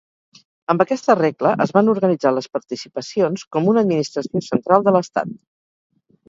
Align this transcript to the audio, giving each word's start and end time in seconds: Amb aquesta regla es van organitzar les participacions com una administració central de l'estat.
Amb 0.73 0.83
aquesta 0.85 1.15
regla 1.17 1.51
es 1.65 1.73
van 1.75 1.91
organitzar 1.93 2.31
les 2.37 2.47
participacions 2.55 3.45
com 3.57 3.69
una 3.75 3.85
administració 3.87 4.43
central 4.49 4.89
de 4.89 4.95
l'estat. 4.97 5.37